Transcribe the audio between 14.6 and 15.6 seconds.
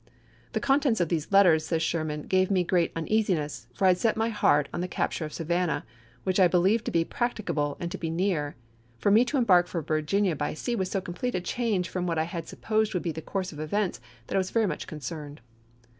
much concerned."